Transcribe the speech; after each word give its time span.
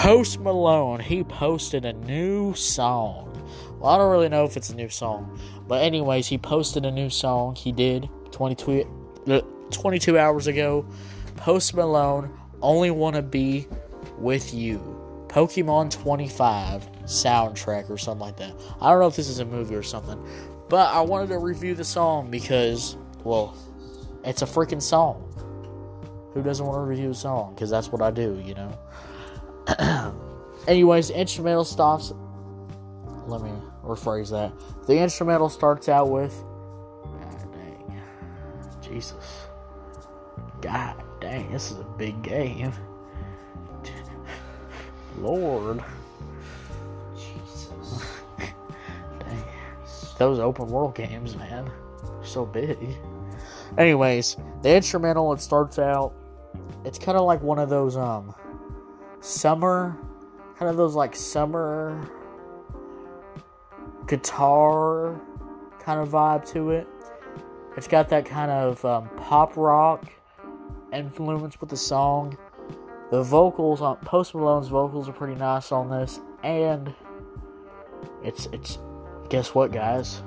Post 0.00 0.40
Malone, 0.40 0.98
he 0.98 1.22
posted 1.22 1.84
a 1.84 1.92
new 1.92 2.54
song. 2.54 3.30
Well, 3.78 3.90
I 3.90 3.98
don't 3.98 4.10
really 4.10 4.30
know 4.30 4.44
if 4.44 4.56
it's 4.56 4.70
a 4.70 4.74
new 4.74 4.88
song, 4.88 5.38
but 5.68 5.82
anyways, 5.82 6.26
he 6.26 6.38
posted 6.38 6.86
a 6.86 6.90
new 6.90 7.10
song. 7.10 7.54
He 7.54 7.70
did 7.70 8.08
22, 8.30 9.22
uh, 9.28 9.40
22 9.70 10.18
hours 10.18 10.46
ago. 10.46 10.86
Post 11.36 11.74
Malone, 11.74 12.34
only 12.62 12.90
want 12.90 13.16
to 13.16 13.20
be 13.20 13.66
with 14.16 14.54
you. 14.54 14.78
Pokemon 15.28 15.90
25 15.90 16.90
soundtrack 17.02 17.90
or 17.90 17.98
something 17.98 18.26
like 18.26 18.38
that. 18.38 18.54
I 18.80 18.88
don't 18.88 19.00
know 19.00 19.06
if 19.06 19.16
this 19.16 19.28
is 19.28 19.40
a 19.40 19.44
movie 19.44 19.74
or 19.74 19.82
something, 19.82 20.18
but 20.70 20.94
I 20.94 21.02
wanted 21.02 21.28
to 21.28 21.38
review 21.38 21.74
the 21.74 21.84
song 21.84 22.30
because, 22.30 22.96
well, 23.22 23.54
it's 24.24 24.40
a 24.40 24.46
freaking 24.46 24.80
song. 24.80 25.26
Who 26.32 26.42
doesn't 26.42 26.64
want 26.64 26.78
to 26.78 26.88
review 26.88 27.10
a 27.10 27.14
song? 27.14 27.52
Because 27.54 27.68
that's 27.68 27.92
what 27.92 28.00
I 28.00 28.10
do, 28.10 28.42
you 28.42 28.54
know. 28.54 28.78
Anyways, 30.68 31.10
instrumental 31.10 31.64
stops. 31.64 32.12
Let 33.26 33.42
me 33.42 33.52
rephrase 33.84 34.30
that. 34.30 34.52
The 34.86 34.98
instrumental 34.98 35.48
starts 35.48 35.88
out 35.88 36.10
with. 36.10 36.34
God 37.02 37.52
dang. 37.52 38.02
Jesus. 38.80 39.46
God 40.60 41.02
dang, 41.20 41.50
this 41.52 41.70
is 41.70 41.78
a 41.78 41.84
big 41.96 42.20
game. 42.22 42.72
Lord. 45.18 45.82
Jesus. 47.14 48.04
Dang. 49.18 49.44
Those 50.18 50.38
open 50.38 50.68
world 50.68 50.94
games, 50.94 51.36
man. 51.36 51.70
So 52.22 52.46
big. 52.46 52.78
Anyways, 53.76 54.36
the 54.62 54.74
instrumental 54.74 55.32
it 55.32 55.40
starts 55.40 55.78
out 55.78 56.14
it's 56.84 56.98
kind 56.98 57.16
of 57.18 57.24
like 57.24 57.42
one 57.42 57.58
of 57.58 57.68
those 57.68 57.96
um 57.96 58.34
summer 59.20 59.96
kind 60.58 60.70
of 60.70 60.76
those 60.76 60.94
like 60.94 61.16
summer 61.16 62.10
guitar 64.06 65.18
kind 65.78 66.00
of 66.00 66.08
vibe 66.08 66.46
to 66.52 66.70
it. 66.70 66.86
It's 67.76 67.88
got 67.88 68.08
that 68.10 68.26
kind 68.26 68.50
of 68.50 68.84
um, 68.84 69.08
pop 69.16 69.56
rock 69.56 70.04
influence 70.92 71.60
with 71.60 71.70
the 71.70 71.76
song. 71.76 72.36
The 73.10 73.22
vocals 73.22 73.80
on 73.80 73.96
Post 73.98 74.34
Malone's 74.34 74.68
vocals 74.68 75.08
are 75.08 75.12
pretty 75.12 75.34
nice 75.34 75.72
on 75.72 75.88
this, 75.88 76.20
and 76.42 76.94
it's 78.22 78.46
it's 78.52 78.78
guess 79.28 79.54
what, 79.54 79.72
guys? 79.72 80.22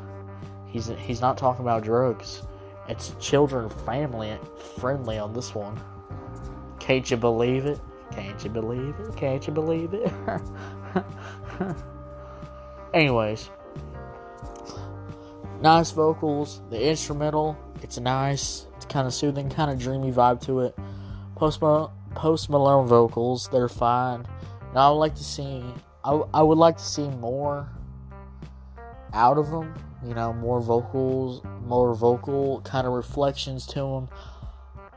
He's 0.65 0.87
he's 0.97 1.21
not 1.21 1.37
talking 1.37 1.63
about 1.63 1.83
drugs. 1.83 2.43
It's 2.89 3.15
children 3.19 3.69
family 3.69 4.37
friendly 4.79 5.17
on 5.17 5.33
this 5.33 5.53
one. 5.53 5.79
Can't 6.79 7.09
you 7.09 7.17
believe 7.17 7.65
it? 7.65 7.79
Can't 8.15 8.43
you 8.43 8.49
believe 8.49 8.95
it? 8.99 9.15
Can't 9.15 9.45
you 9.47 9.53
believe 9.53 9.93
it? 9.93 10.11
Anyways, 12.93 13.49
nice 15.61 15.91
vocals. 15.91 16.61
The 16.69 16.89
instrumental, 16.89 17.57
it's 17.81 17.99
nice. 17.99 18.67
It's 18.75 18.85
kind 18.85 19.07
of 19.07 19.13
soothing, 19.13 19.49
kind 19.49 19.71
of 19.71 19.79
dreamy 19.79 20.11
vibe 20.11 20.41
to 20.45 20.59
it. 20.59 20.77
Post 21.35 21.61
Malone, 21.61 21.91
Post 22.13 22.49
Malone 22.51 22.85
vocals, 22.85 23.49
they're 23.51 23.67
fine. 23.67 24.27
Now 24.75 24.87
I 24.87 24.89
would 24.91 24.99
like 24.99 25.15
to 25.15 25.23
see, 25.23 25.63
I, 26.03 26.21
I 26.33 26.43
would 26.43 26.59
like 26.59 26.77
to 26.77 26.83
see 26.83 27.07
more 27.07 27.67
out 29.13 29.37
of 29.39 29.49
them. 29.49 29.73
You 30.05 30.13
know, 30.13 30.33
more 30.33 30.59
vocals, 30.59 31.41
more 31.65 31.95
vocal 31.95 32.61
kind 32.61 32.85
of 32.85 32.93
reflections 32.93 33.65
to 33.67 33.79
them. 33.79 34.09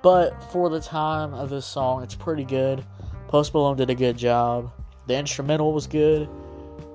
But 0.02 0.42
for 0.52 0.68
the 0.68 0.80
time 0.80 1.32
of 1.32 1.48
this 1.48 1.64
song, 1.64 2.02
it's 2.02 2.14
pretty 2.14 2.44
good. 2.44 2.84
Post 3.28 3.54
Malone 3.54 3.76
did 3.76 3.90
a 3.90 3.94
good 3.94 4.16
job. 4.16 4.70
The 5.06 5.16
instrumental 5.16 5.72
was 5.72 5.86
good. 5.86 6.28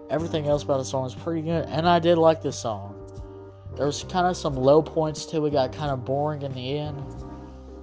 Everything 0.09 0.47
else 0.47 0.63
about 0.63 0.77
the 0.77 0.85
song 0.85 1.05
is 1.05 1.15
pretty 1.15 1.41
good, 1.41 1.65
and 1.65 1.87
I 1.87 1.99
did 1.99 2.17
like 2.17 2.41
this 2.41 2.59
song. 2.59 2.97
There 3.75 3.85
was 3.85 4.03
kind 4.03 4.27
of 4.27 4.35
some 4.35 4.55
low 4.55 4.81
points 4.81 5.25
to 5.27 5.45
it, 5.45 5.51
got 5.51 5.71
kind 5.71 5.91
of 5.91 6.03
boring 6.03 6.41
in 6.41 6.51
the 6.53 6.77
end, 6.77 7.01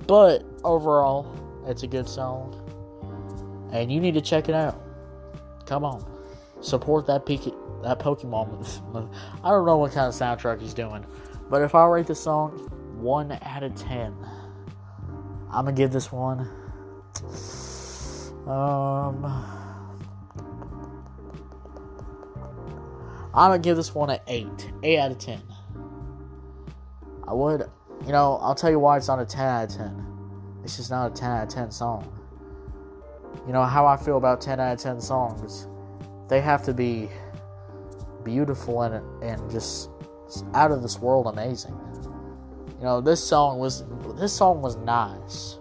but 0.07 0.45
overall, 0.65 1.27
it's 1.67 1.83
a 1.83 1.87
good 1.87 2.09
song, 2.09 2.55
and 3.73 3.91
you 3.91 4.01
need 4.01 4.13
to 4.15 4.21
check 4.21 4.49
it 4.51 4.55
out. 4.55 4.79
Come 5.65 5.85
on, 5.85 6.05
support 6.61 7.07
that 7.07 7.25
Pika- 7.25 7.83
that 7.83 7.99
Pokemon. 7.99 9.09
I 9.45 9.49
don't 9.49 9.65
know 9.65 9.79
what 9.79 9.93
kind 9.93 10.07
of 10.07 10.15
soundtrack 10.15 10.61
he's 10.61 10.75
doing, 10.75 11.07
but 11.49 11.63
if 11.63 11.75
I 11.75 11.87
rate 11.87 12.07
the 12.07 12.15
song 12.15 12.51
one 13.01 13.39
out 13.41 13.63
of 13.63 13.75
ten, 13.75 14.15
I'm 15.51 15.65
gonna 15.65 15.73
give 15.73 15.93
this 15.93 16.13
one. 16.13 16.47
Um. 18.49 19.25
I'm 23.35 23.51
gonna 23.51 23.59
give 23.59 23.77
this 23.77 23.95
one 23.95 24.11
an 24.11 24.21
8. 24.27 24.73
8 24.83 24.99
out 24.99 25.11
of 25.13 25.19
10. 25.19 25.43
I 27.27 27.35
would, 27.35 27.71
you 28.07 28.13
know, 28.13 28.39
I'll 28.41 28.55
tell 28.55 28.71
you 28.71 28.79
why 28.79 28.97
it's 28.97 29.09
not 29.09 29.21
a 29.21 29.27
10 29.27 29.45
out 29.45 29.71
of 29.71 29.77
10. 29.77 30.07
It's 30.65 30.77
just 30.77 30.91
not 30.91 31.13
a 31.13 31.15
10 31.15 31.31
out 31.31 31.43
of 31.45 31.49
10 31.49 31.71
song. 31.71 32.13
You 33.47 33.53
know 33.53 33.65
how 33.65 33.87
I 33.87 33.97
feel 33.97 34.17
about 34.17 34.41
10 34.41 34.59
out 34.61 34.73
of 34.73 34.81
10 34.81 35.01
songs. 35.01 35.69
They 36.29 36.41
have 36.41 36.65
to 36.65 36.75
be 36.75 37.09
beautiful 38.25 38.83
and, 38.83 39.23
and 39.23 39.51
just 39.51 39.91
out 40.55 40.71
of 40.71 40.83
this 40.83 40.99
world 40.99 41.27
amazing. 41.27 41.79
You 42.79 42.85
know, 42.85 43.01
this 43.01 43.23
song 43.23 43.59
was 43.59 43.85
this 44.17 44.33
song 44.33 44.63
was 44.63 44.77
nice. 44.77 45.59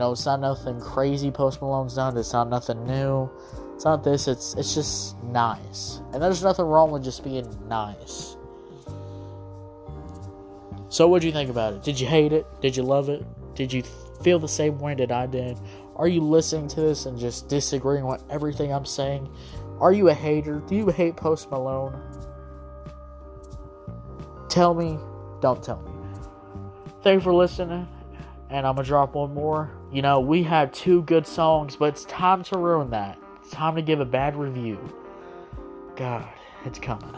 Know, 0.00 0.12
it's 0.12 0.24
not 0.24 0.40
nothing 0.40 0.80
crazy 0.80 1.30
Post 1.30 1.60
Malone's 1.60 1.96
done. 1.96 2.16
It's 2.16 2.32
not 2.32 2.48
nothing 2.48 2.86
new. 2.86 3.30
It's 3.74 3.84
not 3.84 4.02
this. 4.02 4.28
It's 4.28 4.54
it's 4.54 4.74
just 4.74 5.22
nice, 5.24 6.00
and 6.14 6.22
there's 6.22 6.42
nothing 6.42 6.64
wrong 6.64 6.90
with 6.90 7.04
just 7.04 7.22
being 7.22 7.46
nice. 7.68 8.34
So, 10.88 11.06
what 11.06 11.20
do 11.20 11.26
you 11.26 11.34
think 11.34 11.50
about 11.50 11.74
it? 11.74 11.82
Did 11.82 12.00
you 12.00 12.06
hate 12.06 12.32
it? 12.32 12.46
Did 12.62 12.78
you 12.78 12.82
love 12.82 13.10
it? 13.10 13.26
Did 13.54 13.74
you 13.74 13.82
feel 14.22 14.38
the 14.38 14.48
same 14.48 14.78
way 14.78 14.94
that 14.94 15.12
I 15.12 15.26
did? 15.26 15.58
Are 15.96 16.08
you 16.08 16.22
listening 16.22 16.68
to 16.68 16.80
this 16.80 17.04
and 17.04 17.18
just 17.18 17.50
disagreeing 17.50 18.06
with 18.06 18.24
everything 18.30 18.72
I'm 18.72 18.86
saying? 18.86 19.28
Are 19.80 19.92
you 19.92 20.08
a 20.08 20.14
hater? 20.14 20.62
Do 20.66 20.76
you 20.76 20.88
hate 20.88 21.16
Post 21.16 21.50
Malone? 21.50 22.00
Tell 24.48 24.72
me. 24.72 24.98
Don't 25.42 25.62
tell 25.62 25.82
me. 25.82 25.90
Thank 27.02 27.16
you 27.16 27.20
for 27.20 27.34
listening. 27.34 27.86
And 28.50 28.66
I'm 28.66 28.76
to 28.76 28.82
drop 28.82 29.14
one 29.14 29.32
more. 29.32 29.70
You 29.92 30.02
know, 30.02 30.20
we 30.20 30.42
had 30.42 30.74
two 30.74 31.02
good 31.02 31.26
songs, 31.26 31.76
but 31.76 31.86
it's 31.86 32.04
time 32.04 32.42
to 32.44 32.58
ruin 32.58 32.90
that. 32.90 33.18
It's 33.42 33.50
time 33.50 33.76
to 33.76 33.82
give 33.82 34.00
a 34.00 34.04
bad 34.04 34.36
review. 34.36 34.78
God, 35.96 36.28
it's 36.64 36.78
coming. 36.78 37.14